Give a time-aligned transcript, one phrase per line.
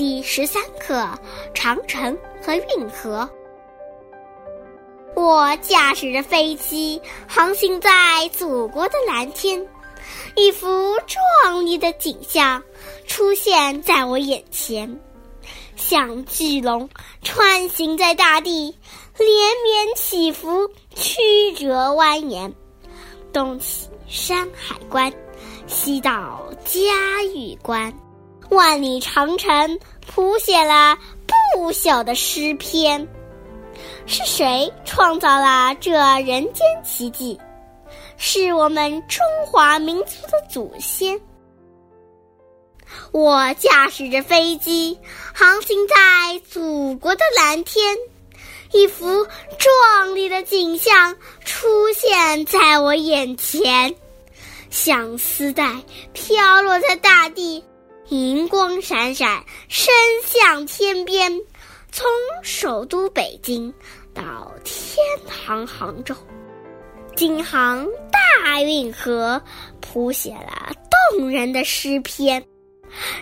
[0.00, 1.06] 第十三课：
[1.52, 3.28] 长城和运河。
[5.14, 6.98] 我驾驶着飞机
[7.28, 7.90] 航行在
[8.32, 9.62] 祖国的蓝天，
[10.36, 10.66] 一幅
[11.06, 12.62] 壮丽的景象
[13.06, 14.98] 出现在我眼前，
[15.76, 16.88] 像巨龙
[17.20, 18.74] 穿行在大地，
[19.18, 22.50] 连绵起伏，曲折蜿蜒，
[23.34, 25.12] 东起山海关，
[25.66, 27.92] 西到嘉峪关。
[28.50, 30.98] 万里长城谱写了
[31.54, 33.06] 不朽的诗篇，
[34.06, 37.38] 是谁创造了这人间奇迹？
[38.16, 41.18] 是我们中华民族的祖先。
[43.12, 44.98] 我驾驶着飞机，
[45.32, 45.94] 航行在
[46.50, 47.96] 祖国的蓝天，
[48.72, 49.26] 一幅
[49.58, 53.94] 壮丽的景象出现在我眼前，
[54.70, 55.82] 像丝带
[56.12, 57.64] 飘落在大地。
[58.10, 59.94] 银光闪闪，伸
[60.26, 61.40] 向天边，
[61.92, 62.08] 从
[62.42, 63.72] 首都北京
[64.12, 66.12] 到天堂杭州，
[67.14, 69.40] 京杭大运河
[69.80, 70.72] 谱写了
[71.12, 72.44] 动人的诗篇。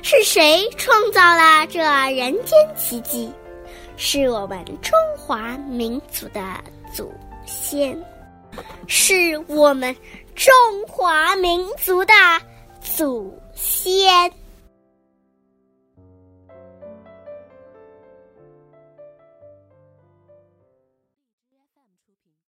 [0.02, 3.30] 是谁创造了这人间奇迹？
[3.98, 6.40] 是我们中华民族的
[6.94, 7.12] 祖
[7.44, 8.02] 先，
[8.86, 9.94] 是我们
[10.34, 10.50] 中
[10.88, 12.14] 华民族的
[12.80, 14.32] 祖先。